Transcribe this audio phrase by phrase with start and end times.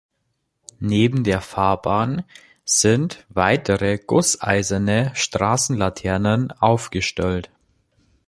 [0.79, 2.23] Neben der Fahrbahn
[2.65, 7.51] sind weitere gusseiserne Straßenlaternen aufgestellt.